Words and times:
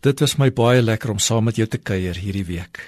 Dit 0.00 0.22
was 0.24 0.38
my 0.40 0.48
baie 0.48 0.80
lekker 0.80 1.10
om 1.12 1.18
saam 1.20 1.44
met 1.44 1.58
jou 1.60 1.66
te 1.68 1.76
kuier 1.76 2.16
hierdie 2.16 2.46
week. 2.48 2.78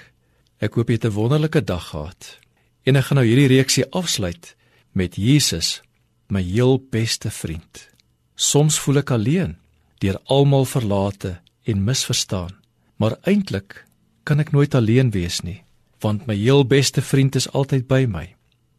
Ek 0.57 0.73
hoop 0.73 0.89
jy 0.89 0.95
het 0.97 1.05
'n 1.05 1.13
wonderlike 1.13 1.61
dag 1.61 1.89
gehad. 1.93 2.39
En 2.85 2.95
ek 2.95 3.05
gaan 3.05 3.17
nou 3.17 3.27
hierdie 3.27 3.47
reeksie 3.47 3.85
afsluit 3.91 4.55
met 4.91 5.15
Jesus, 5.15 5.81
my 6.27 6.41
heel 6.41 6.79
beste 6.89 7.29
vriend. 7.29 7.89
Soms 8.35 8.79
voel 8.79 8.97
ek 8.97 9.11
alleen, 9.11 9.57
deur 9.99 10.19
almal 10.25 10.65
verlate 10.65 11.41
en 11.63 11.83
misverstaan, 11.83 12.55
maar 12.97 13.17
eintlik 13.21 13.85
kan 14.23 14.39
ek 14.39 14.51
nooit 14.51 14.75
alleen 14.75 15.11
wees 15.11 15.41
nie, 15.41 15.63
want 15.99 16.25
my 16.25 16.35
heel 16.35 16.65
beste 16.65 17.01
vriend 17.01 17.35
is 17.35 17.51
altyd 17.51 17.87
by 17.87 18.05
my. 18.05 18.35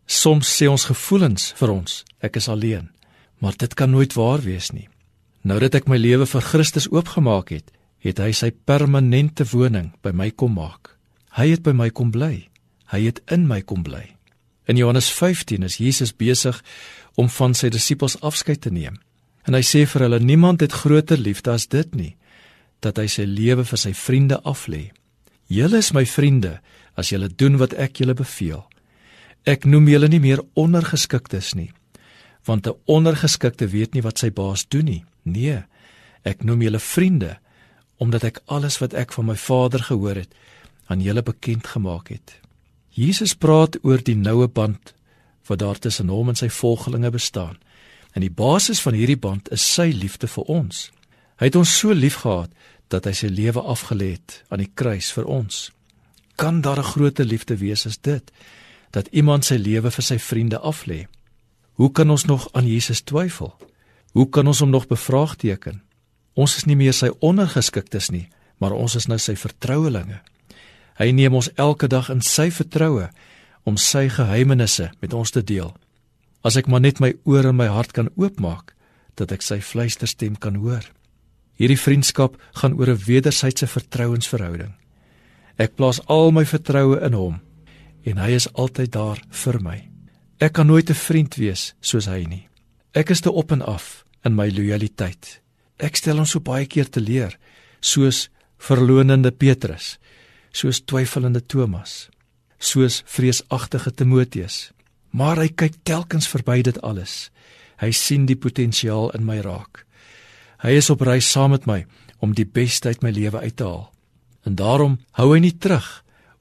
Soms 0.07 0.63
sê 0.63 0.67
ons 0.67 0.85
gevoelens 0.85 1.53
vir 1.53 1.71
ons, 1.71 2.05
ek 2.21 2.37
is 2.37 2.49
alleen, 2.49 2.91
maar 3.39 3.57
dit 3.57 3.75
kan 3.75 3.91
nooit 3.91 4.13
waar 4.13 4.41
wees 4.41 4.71
nie. 4.71 4.89
Nou 5.43 5.61
dat 5.61 5.75
ek 5.75 5.89
my 5.89 5.97
lewe 5.97 6.27
vir 6.27 6.41
Christus 6.41 6.91
oopgemaak 6.91 7.49
het, 7.49 7.71
het 8.05 8.21
hy 8.21 8.33
sy 8.37 8.51
permanente 8.69 9.47
woning 9.49 9.93
by 10.05 10.13
my 10.13 10.29
kom 10.31 10.59
maak. 10.59 10.93
Hy 11.35 11.49
het 11.55 11.65
by 11.65 11.73
my 11.73 11.89
kom 11.91 12.13
bly. 12.13 12.49
Hy 12.93 13.01
het 13.07 13.23
in 13.33 13.49
my 13.49 13.63
kom 13.65 13.83
bly. 13.83 14.05
In 14.69 14.77
Johannes 14.77 15.09
15 15.13 15.65
is 15.65 15.79
Jesus 15.81 16.13
besig 16.13 16.61
om 17.21 17.29
van 17.29 17.57
sy 17.57 17.71
disippels 17.73 18.19
afskeid 18.21 18.63
te 18.65 18.73
neem. 18.73 19.01
En 19.45 19.57
hy 19.57 19.63
sê 19.65 19.85
vir 19.89 20.07
hulle: 20.07 20.21
"Niemand 20.21 20.61
het 20.61 20.73
groter 20.73 21.19
liefde 21.19 21.51
as 21.51 21.67
dit 21.67 21.95
nie, 21.95 22.17
dat 22.81 22.97
hy 22.97 23.07
sy 23.07 23.25
lewe 23.25 23.65
vir 23.65 23.79
sy 23.79 23.93
vriende 23.93 24.41
aflê. 24.45 24.93
Julle 25.49 25.79
is 25.79 25.93
my 25.93 26.05
vriende 26.07 26.61
as 26.97 27.11
julle 27.11 27.29
doen 27.29 27.57
wat 27.57 27.75
ek 27.75 28.01
julle 28.01 28.15
beveel. 28.15 28.65
Ek 29.45 29.65
noem 29.65 29.89
julle 29.89 30.09
nie 30.09 30.21
meer 30.21 30.41
ondergeskiktes 30.55 31.55
nie, 31.55 31.73
want 32.47 32.67
'n 32.67 32.77
ondergeskikte 32.87 33.69
weet 33.69 33.95
nie 33.95 34.03
wat 34.03 34.19
sy 34.19 34.31
baas 34.31 34.69
doen 34.69 34.85
nie. 34.85 35.05
Nee, 35.25 35.65
ek 36.25 36.45
noem 36.45 36.63
julle 36.63 36.81
vriende." 36.81 37.39
Omdat 37.97 38.25
ek 38.25 38.43
alles 38.47 38.79
wat 38.79 38.95
ek 38.95 39.13
van 39.13 39.27
my 39.31 39.37
Vader 39.37 39.83
gehoor 39.83 40.15
het 40.15 40.33
aan 40.87 41.01
julle 41.01 41.23
bekend 41.23 41.67
gemaak 41.67 42.09
het. 42.09 42.41
Jesus 42.95 43.35
praat 43.35 43.79
oor 43.83 44.03
die 44.03 44.17
noue 44.17 44.49
band 44.49 44.95
wat 45.47 45.59
daar 45.59 45.79
tussen 45.79 46.09
hom 46.09 46.29
en 46.29 46.39
sy 46.39 46.49
volgelinge 46.49 47.11
bestaan. 47.11 47.57
En 48.15 48.23
die 48.23 48.31
basis 48.31 48.81
van 48.81 48.95
hierdie 48.95 49.19
band 49.19 49.51
is 49.53 49.65
sy 49.75 49.91
liefde 49.93 50.29
vir 50.31 50.45
ons. 50.51 50.91
Hy 51.41 51.51
het 51.51 51.57
ons 51.59 51.79
so 51.79 51.93
liefgehad 51.93 52.53
dat 52.93 53.09
hy 53.09 53.15
sy 53.17 53.31
lewe 53.33 53.61
afgelê 53.61 54.15
het 54.15 54.43
aan 54.49 54.63
die 54.63 54.71
kruis 54.75 55.11
vir 55.17 55.27
ons. 55.27 55.71
Kan 56.37 56.61
daar 56.61 56.79
'n 56.79 56.93
groter 56.95 57.25
liefde 57.25 57.57
wees 57.57 57.87
as 57.87 57.99
dit 57.99 58.33
dat 58.91 59.09
iemand 59.11 59.45
sy 59.45 59.57
lewe 59.57 59.91
vir 59.91 60.03
sy 60.03 60.19
vriende 60.19 60.59
aflê? 60.59 61.07
Hoe 61.75 61.93
kan 61.93 62.11
ons 62.11 62.25
nog 62.25 62.49
aan 62.53 62.67
Jesus 62.67 63.01
twyfel? 63.01 63.55
Hoe 64.13 64.29
kan 64.31 64.47
ons 64.47 64.61
hom 64.61 64.71
nog 64.71 64.87
bevraagteken? 64.87 65.83
Ons 66.35 66.57
is 66.57 66.67
nie 66.67 66.77
meer 66.77 66.93
sy 66.93 67.11
ondergeskiktes 67.21 68.11
nie, 68.11 68.29
maar 68.59 68.75
ons 68.75 68.97
is 68.99 69.07
nou 69.09 69.19
sy 69.19 69.37
vertrouelinge. 69.39 70.21
Hy 70.99 71.11
neem 71.13 71.35
ons 71.35 71.51
elke 71.59 71.89
dag 71.91 72.11
in 72.11 72.23
sy 72.23 72.51
vertroue 72.55 73.09
om 73.65 73.79
sy 73.81 74.09
geheimenisse 74.13 74.91
met 75.01 75.15
ons 75.15 75.31
te 75.35 75.43
deel. 75.43 75.73
As 76.45 76.59
ek 76.61 76.69
maar 76.69 76.83
net 76.85 77.01
my 77.01 77.15
oor 77.25 77.49
en 77.49 77.57
my 77.57 77.71
hart 77.73 77.95
kan 77.97 78.11
oopmaak, 78.21 78.75
dat 79.17 79.33
ek 79.33 79.43
sy 79.47 79.61
fluisterstem 79.63 80.37
kan 80.37 80.59
hoor. 80.59 80.85
Hierdie 81.55 81.79
vriendskap 81.79 82.37
gaan 82.61 82.75
oor 82.75 82.91
'n 82.91 83.05
wederwysige 83.07 83.67
vertrouensverhouding. 83.67 84.75
Ek 85.57 85.77
plaas 85.77 86.01
al 86.11 86.33
my 86.33 86.45
vertroue 86.45 86.99
in 87.01 87.13
hom 87.13 87.41
en 88.05 88.19
hy 88.19 88.31
is 88.35 88.49
altyd 88.53 88.93
daar 88.93 89.23
vir 89.31 89.63
my. 89.63 89.89
Ek 90.41 90.53
kan 90.53 90.67
nooit 90.67 90.91
'n 90.91 90.95
vriend 90.95 91.35
wees 91.37 91.75
soos 91.81 92.07
hy 92.07 92.25
nie. 92.29 92.49
Ek 92.93 93.11
is 93.11 93.21
te 93.21 93.33
op 93.33 93.53
en 93.53 93.63
af 93.63 94.05
in 94.25 94.35
my 94.35 94.51
lojaliteit. 94.51 95.44
Ek 95.79 95.99
stel 95.99 96.21
hom 96.21 96.29
so 96.29 96.41
baie 96.41 96.67
keer 96.71 96.87
te 96.91 97.03
leer, 97.03 97.35
soos 97.81 98.29
verlonende 98.63 99.33
Petrus, 99.35 99.99
soos 100.55 100.81
twyfelende 100.87 101.43
Thomas, 101.43 102.09
soos 102.59 103.03
vreesagtige 103.11 103.91
Timoteus. 103.91 104.71
Maar 105.11 105.43
hy 105.43 105.51
kyk 105.51 105.81
telkens 105.87 106.29
verby 106.31 106.63
dit 106.67 106.79
alles. 106.83 107.31
Hy 107.79 107.91
sien 107.95 108.27
die 108.27 108.39
potensiaal 108.39 109.13
in 109.19 109.27
my 109.27 109.41
raak. 109.43 109.85
Hy 110.63 110.79
is 110.79 110.91
op 110.91 111.03
reis 111.05 111.29
saam 111.31 111.53
met 111.55 111.67
my 111.71 111.85
om 112.23 112.33
die 112.35 112.47
beste 112.47 112.89
uit 112.89 113.03
my 113.03 113.11
lewe 113.13 113.43
uit 113.43 113.57
te 113.59 113.67
haal. 113.67 113.91
En 114.47 114.57
daarom 114.57 114.99
hou 115.19 115.29
hy 115.35 115.41
nie 115.43 115.57
terug 115.59 115.87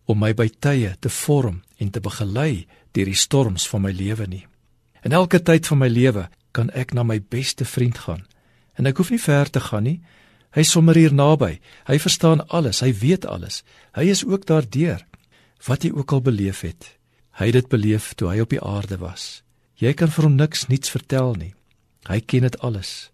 om 0.05 0.19
my 0.19 0.33
by 0.37 0.47
tye 0.61 0.93
te 1.01 1.09
vorm 1.09 1.61
en 1.81 1.89
te 1.91 2.01
begelei 2.03 2.65
deur 2.93 3.09
die 3.09 3.17
storms 3.17 3.65
van 3.69 3.83
my 3.85 3.91
lewe 3.91 4.27
nie. 4.29 4.45
In 5.03 5.11
elke 5.11 5.41
tyd 5.43 5.67
van 5.67 5.81
my 5.81 5.89
lewe 5.91 6.29
kan 6.55 6.69
ek 6.71 6.93
na 6.93 7.03
my 7.03 7.19
beste 7.19 7.65
vriend 7.65 7.97
gaan 8.05 8.23
En 8.79 8.89
ek 8.89 8.97
hoef 8.97 9.13
nie 9.13 9.21
ver 9.21 9.49
te 9.49 9.61
gaan 9.61 9.85
nie. 9.87 9.99
Hy 10.53 10.63
sommer 10.65 10.97
hier 10.97 11.13
naby. 11.13 11.57
Hy 11.89 11.97
verstaan 12.01 12.43
alles, 12.53 12.81
hy 12.85 12.93
weet 12.93 13.25
alles. 13.25 13.63
Hy 13.97 14.09
is 14.13 14.23
ook 14.25 14.45
daardeur. 14.49 15.01
Wat 15.65 15.85
jy 15.85 15.93
ook 15.93 16.13
al 16.13 16.21
beleef 16.21 16.61
het. 16.61 16.93
Hy 17.39 17.49
het 17.49 17.57
dit 17.57 17.69
beleef 17.69 18.13
toe 18.13 18.29
hy 18.29 18.43
op 18.43 18.53
die 18.53 18.61
aarde 18.61 18.99
was. 19.01 19.41
Jy 19.81 19.93
kan 19.97 20.11
vir 20.13 20.27
hom 20.27 20.35
niks 20.37 20.67
niets 20.69 20.91
vertel 20.93 21.33
nie. 21.39 21.53
Hy 22.09 22.19
ken 22.21 22.45
dit 22.45 22.57
alles. 22.61 23.09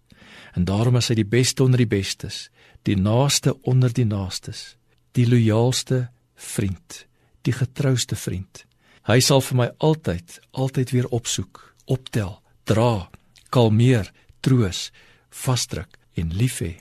En 0.52 0.66
daarom 0.68 0.98
is 1.00 1.08
hy 1.08 1.20
die 1.20 1.28
beste 1.28 1.64
onder 1.64 1.80
die 1.80 1.88
bestes, 1.88 2.48
die 2.84 2.96
naaste 2.98 3.54
onder 3.68 3.92
die 3.94 4.04
naastes, 4.04 4.74
die 5.16 5.26
loyaalste 5.28 6.08
vriend, 6.34 7.04
die 7.46 7.54
getrouste 7.54 8.18
vriend. 8.18 8.64
Hy 9.08 9.20
sal 9.24 9.40
vir 9.44 9.56
my 9.56 9.68
altyd, 9.78 10.40
altyd 10.52 10.92
weer 10.92 11.08
opsoek, 11.14 11.62
optel, 11.86 12.40
dra, 12.68 13.08
kalmeer, 13.54 14.10
troos 14.44 14.90
vasdruk 15.30 15.98
en 16.14 16.32
lief 16.36 16.60
hê. 16.60 16.76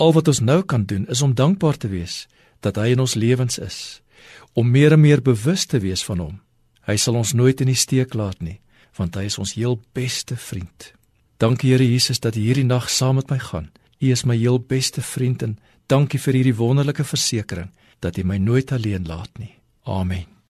Al 0.00 0.12
wat 0.16 0.28
ons 0.28 0.40
nou 0.40 0.62
kan 0.62 0.84
doen 0.84 1.06
is 1.08 1.22
om 1.22 1.34
dankbaar 1.34 1.76
te 1.76 1.88
wees 1.88 2.26
dat 2.60 2.76
hy 2.76 2.92
in 2.94 3.00
ons 3.00 3.14
lewens 3.14 3.58
is, 3.58 4.00
om 4.52 4.70
meer 4.70 4.92
en 4.92 5.00
meer 5.00 5.22
bewus 5.22 5.66
te 5.66 5.80
wees 5.80 6.04
van 6.04 6.18
hom. 6.18 6.40
Hy 6.88 6.96
sal 6.96 7.16
ons 7.20 7.32
nooit 7.32 7.60
in 7.60 7.70
die 7.72 7.78
steek 7.78 8.14
laat 8.14 8.40
nie, 8.40 8.58
want 8.96 9.16
hy 9.16 9.28
is 9.28 9.38
ons 9.38 9.54
heel 9.56 9.78
beste 9.96 10.36
vriend. 10.36 10.92
Dankie 11.40 11.72
Here 11.72 11.86
Jesus 11.86 12.20
dat 12.20 12.36
U 12.36 12.40
hierdie 12.40 12.66
nag 12.66 12.90
saam 12.90 13.16
met 13.20 13.30
my 13.30 13.38
gaan. 13.40 13.70
U 14.00 14.10
is 14.12 14.26
my 14.28 14.36
heel 14.36 14.60
beste 14.60 15.04
vriend 15.04 15.42
en 15.42 15.56
dankie 15.88 16.20
vir 16.20 16.40
hierdie 16.40 16.56
wonderlike 16.56 17.04
versekering 17.04 17.72
dat 18.00 18.18
U 18.20 18.24
my 18.24 18.36
nooit 18.36 18.72
alleen 18.72 19.08
laat 19.08 19.32
nie. 19.38 19.54
Amen. 19.84 20.39